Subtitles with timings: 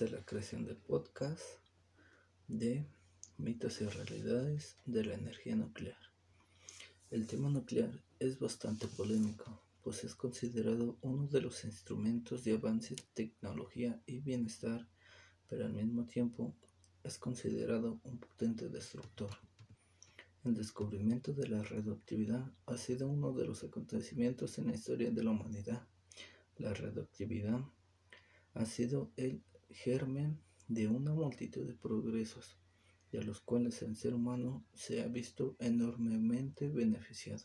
[0.00, 1.42] La creación del podcast
[2.46, 2.86] de
[3.36, 5.98] mitos y realidades de la energía nuclear.
[7.10, 7.90] El tema nuclear
[8.20, 14.86] es bastante polémico, pues es considerado uno de los instrumentos de avance, tecnología y bienestar,
[15.48, 16.54] pero al mismo tiempo
[17.02, 19.30] es considerado un potente destructor.
[20.44, 25.24] El descubrimiento de la radioactividad ha sido uno de los acontecimientos en la historia de
[25.24, 25.88] la humanidad.
[26.56, 27.60] La radioactividad
[28.54, 32.58] ha sido el germen de una multitud de progresos,
[33.12, 37.44] de los cuales el ser humano se ha visto enormemente beneficiado.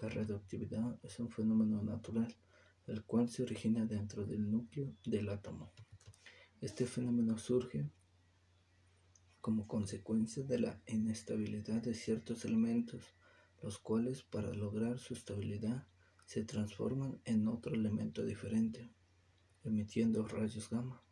[0.00, 2.34] La radioactividad es un fenómeno natural,
[2.86, 5.72] el cual se origina dentro del núcleo del átomo.
[6.60, 7.90] Este fenómeno surge
[9.40, 13.14] como consecuencia de la inestabilidad de ciertos elementos,
[13.62, 15.86] los cuales para lograr su estabilidad
[16.24, 18.92] se transforman en otro elemento diferente,
[19.64, 21.02] emitiendo rayos gamma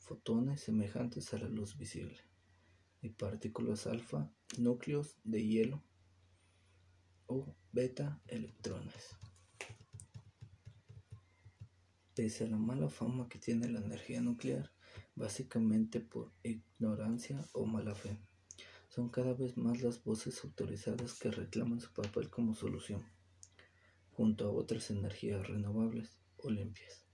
[0.00, 2.18] fotones semejantes a la luz visible
[3.02, 5.84] y partículas alfa, núcleos de hielo
[7.26, 9.16] o beta electrones.
[12.14, 14.72] Pese a la mala fama que tiene la energía nuclear,
[15.14, 18.18] básicamente por ignorancia o mala fe,
[18.88, 23.04] son cada vez más las voces autorizadas que reclaman su papel como solución,
[24.10, 27.09] junto a otras energías renovables o limpias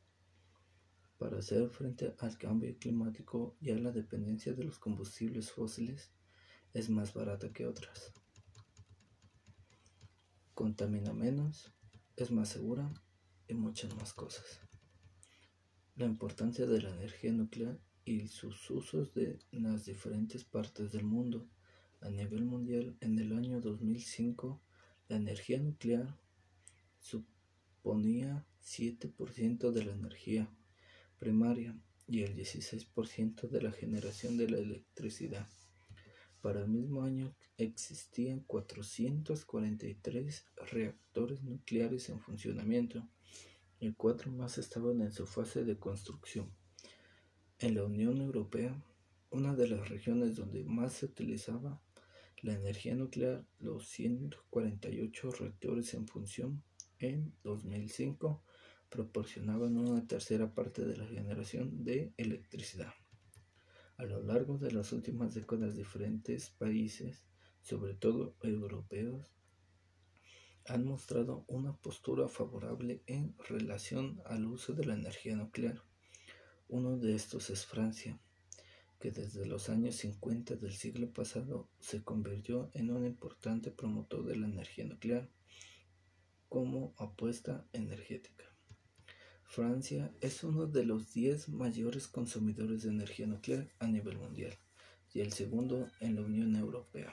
[1.19, 6.11] para hacer frente al cambio climático y a la dependencia de los combustibles fósiles
[6.75, 8.13] es más barata que otras.
[10.55, 11.73] Contamina menos,
[12.17, 12.93] es más segura
[13.49, 14.61] y muchas más cosas.
[15.95, 21.49] La importancia de la energía nuclear y sus usos en las diferentes partes del mundo.
[22.01, 24.61] A nivel mundial, en el año 2005,
[25.09, 26.19] la energía nuclear
[27.01, 30.51] suponía 7% de la energía
[31.19, 35.49] primaria y el 16% de la generación de la electricidad.
[36.41, 43.09] Para el mismo año existían 443 reactores nucleares en funcionamiento
[43.81, 46.53] y cuatro más estaban en su fase de construcción.
[47.59, 48.81] En la Unión Europea,
[49.31, 51.83] una de las regiones donde más se utilizaba
[52.43, 56.63] la energía nuclear, los 148 reactores en función
[56.99, 58.43] en 2005
[58.91, 62.93] proporcionaban una tercera parte de la generación de electricidad.
[63.97, 67.25] A lo largo de las últimas décadas diferentes países,
[67.63, 69.33] sobre todo europeos,
[70.67, 75.83] han mostrado una postura favorable en relación al uso de la energía nuclear.
[76.69, 78.19] Uno de estos es Francia,
[78.99, 84.37] que desde los años 50 del siglo pasado se convirtió en un importante promotor de
[84.37, 85.31] la energía nuclear
[86.49, 88.56] como apuesta energética.
[89.49, 94.53] Francia es uno de los 10 mayores consumidores de energía nuclear a nivel mundial
[95.15, 97.13] y el segundo en la Unión Europea.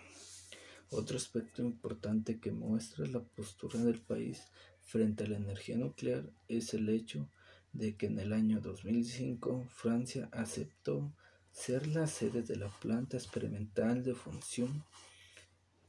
[0.90, 4.44] Otro aspecto importante que muestra la postura del país
[4.82, 7.30] frente a la energía nuclear es el hecho
[7.72, 11.14] de que en el año 2005 Francia aceptó
[11.52, 14.84] ser la sede de la planta experimental de función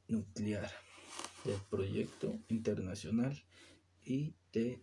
[0.08, 0.70] nuclear
[1.44, 3.42] del proyecto internacional
[4.04, 4.78] ITER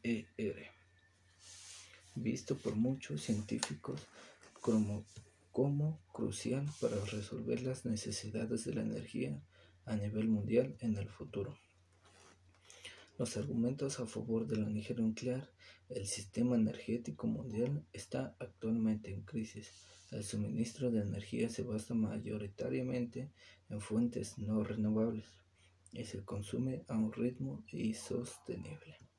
[2.16, 4.08] visto por muchos científicos
[4.60, 9.42] como, crucial para resolver las necesidades de la energía
[9.86, 11.58] a nivel mundial en el futuro.
[13.18, 15.50] Los argumentos a favor de la energía nuclear,
[15.90, 19.72] el sistema energético mundial está actualmente en crisis.
[20.12, 23.30] El suministro de energía se basa mayoritariamente
[23.70, 25.26] en fuentes no renovables
[25.92, 29.11] y se consume a un ritmo insostenible.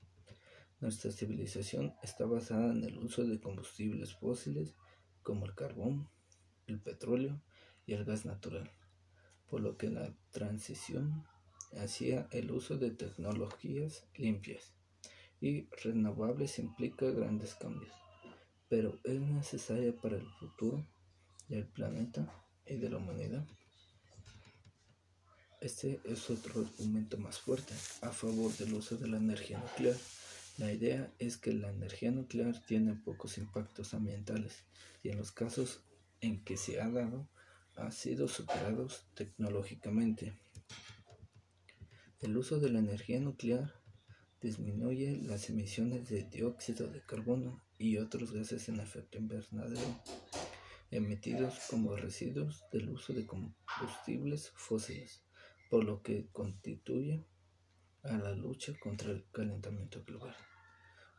[0.82, 4.74] Nuestra civilización está basada en el uso de combustibles fósiles
[5.22, 6.10] como el carbón,
[6.66, 7.40] el petróleo
[7.86, 8.68] y el gas natural,
[9.48, 11.22] por lo que la transición
[11.80, 14.74] hacia el uso de tecnologías limpias
[15.40, 17.92] y renovables implica grandes cambios,
[18.68, 20.84] pero es necesaria para el futuro
[21.46, 23.46] del planeta y de la humanidad.
[25.60, 29.96] Este es otro argumento más fuerte a favor del uso de la energía nuclear
[30.58, 34.64] la idea es que la energía nuclear tiene pocos impactos ambientales
[35.02, 35.82] y en los casos
[36.20, 37.28] en que se ha dado
[37.76, 40.38] ha sido superados tecnológicamente.
[42.20, 43.72] El uso de la energía nuclear
[44.40, 50.02] disminuye las emisiones de dióxido de carbono y otros gases en efecto invernadero
[50.92, 55.22] emitidos como residuos del uso de combustibles fósiles,
[55.70, 57.24] por lo que constituye
[58.02, 60.34] a la lucha contra el calentamiento global.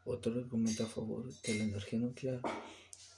[0.06, 2.42] Otro argumento a favor de la energía nuclear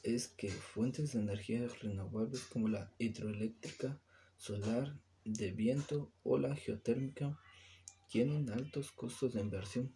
[0.04, 4.00] es que fuentes de energía renovables como la hidroeléctrica,
[4.38, 4.96] solar,
[5.26, 7.40] de viento o la geotérmica
[8.08, 9.96] tienen altos costos de inversión,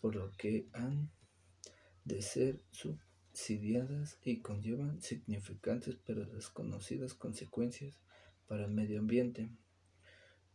[0.00, 1.12] por lo que han
[2.04, 7.96] de ser subsidiadas y conllevan significantes pero desconocidas consecuencias
[8.48, 9.48] para el medio ambiente,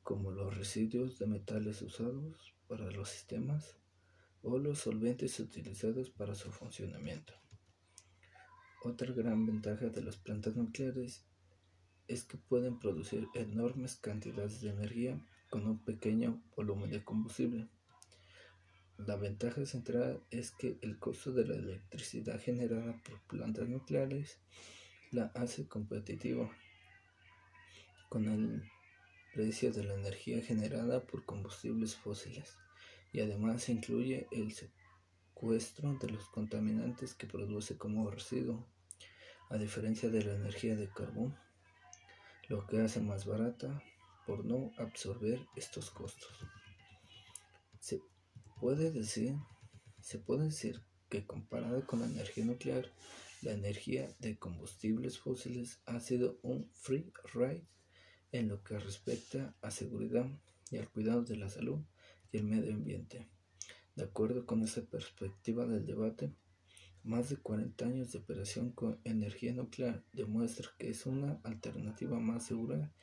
[0.09, 3.77] como los residuos de metales usados para los sistemas
[4.41, 7.31] o los solventes utilizados para su funcionamiento.
[8.83, 11.27] Otra gran ventaja de las plantas nucleares
[12.07, 17.67] es que pueden producir enormes cantidades de energía con un pequeño volumen de combustible.
[18.97, 24.39] La ventaja central es que el costo de la electricidad generada por plantas nucleares
[25.11, 26.49] la hace competitiva
[28.09, 28.63] con el
[29.33, 32.57] precio de la energía generada por combustibles fósiles
[33.11, 34.53] y además incluye el
[36.01, 38.67] de los contaminantes que produce como residuo,
[39.49, 41.37] a diferencia de la energía de carbón,
[42.49, 43.81] lo que hace más barata
[44.27, 46.29] por no absorber estos costos.
[47.79, 48.01] Se
[48.59, 49.35] puede decir,
[50.01, 52.91] se puede decir que comparada con la energía nuclear,
[53.41, 57.65] la energía de combustibles fósiles ha sido un free ride
[58.31, 60.27] en lo que respecta a seguridad
[60.71, 61.79] y al cuidado de la salud
[62.31, 63.27] y el medio ambiente.
[63.95, 66.31] De acuerdo con esa perspectiva del debate,
[67.03, 72.45] más de 40 años de operación con energía nuclear demuestra que es una alternativa más
[72.45, 72.93] segura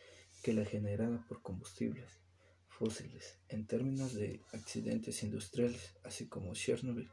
[0.43, 2.20] que la generada por combustibles
[2.69, 7.11] fósiles en términos de accidentes industriales, así como Chernobyl,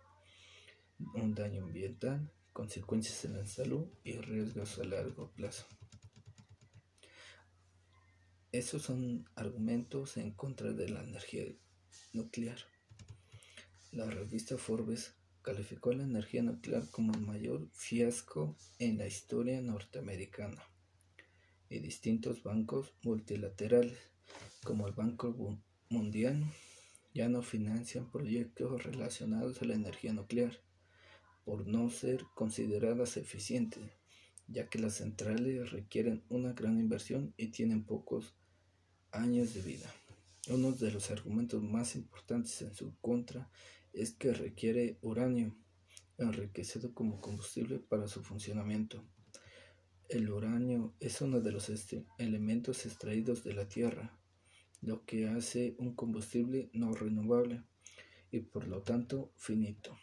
[1.16, 5.66] un daño ambiental, consecuencias en la salud y riesgos a largo plazo.
[8.54, 11.44] Esos son argumentos en contra de la energía
[12.14, 12.60] nuclear.
[13.92, 20.62] La revista Forbes calificó la energía nuclear como el mayor fiasco en la historia norteamericana
[21.68, 23.98] y distintos bancos multilaterales
[24.64, 25.36] como el Banco
[25.90, 26.44] Mundial
[27.16, 30.62] ya no financian proyectos relacionados a la energía nuclear
[31.44, 33.98] por no ser consideradas eficientes,
[34.48, 38.36] ya que las centrales requieren una gran inversión y tienen pocos
[39.14, 39.94] años de vida.
[40.50, 43.50] Uno de los argumentos más importantes en su contra
[43.94, 45.56] es que requiere uranio
[46.18, 49.04] enriquecido como combustible para su funcionamiento.
[50.10, 54.18] El uranio es uno de los este, elementos extraídos de la Tierra,
[54.82, 57.64] lo que hace un combustible no renovable
[58.32, 59.98] y por lo tanto finito.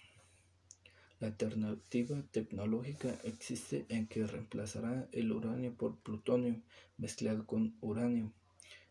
[1.18, 6.62] La alternativa tecnológica existe en que reemplazará el uranio por plutonio
[6.96, 8.32] mezclado con uranio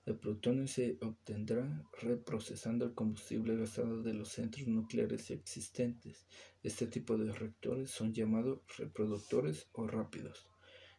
[0.06, 6.26] el plutonio se obtendrá reprocesando el combustible gastado de los centros nucleares existentes.
[6.64, 10.48] Este tipo de reactores son llamados reproductores o rápidos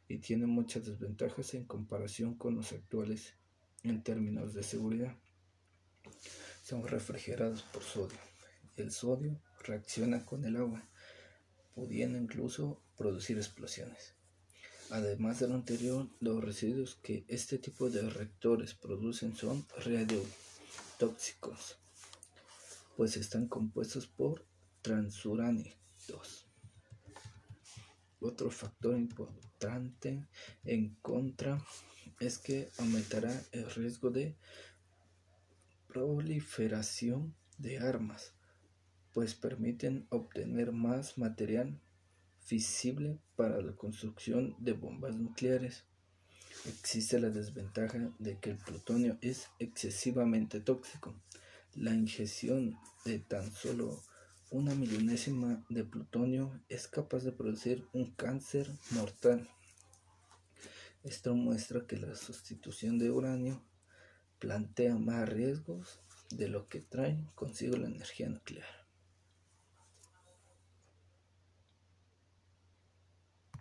[0.06, 3.35] y tienen muchas desventajas en comparación con los actuales
[3.82, 5.17] en términos de seguridad.
[6.62, 8.19] Son refrigerados por sodio.
[8.76, 10.88] El sodio reacciona con el agua,
[11.75, 14.20] pudiendo incluso producir explosiones.
[14.91, 21.79] Además de lo anterior, los residuos que este tipo de reactores producen son radiotóxicos,
[22.97, 24.45] pues están compuestos por
[24.83, 26.49] transuranitos.
[28.19, 30.26] Otro factor importante
[30.64, 31.64] en contra
[32.19, 34.37] es que aumentará el riesgo de
[35.87, 38.35] proliferación de armas,
[39.12, 41.81] pues permiten obtener más material
[42.50, 45.85] visible para la construcción de bombas nucleares.
[46.66, 51.14] Existe la desventaja de que el plutonio es excesivamente tóxico.
[51.75, 54.02] La ingestión de tan solo
[54.50, 59.49] una millonésima de plutonio es capaz de producir un cáncer mortal.
[61.04, 63.62] Esto muestra que la sustitución de uranio
[64.40, 68.80] plantea más riesgos de lo que trae consigo la energía nuclear.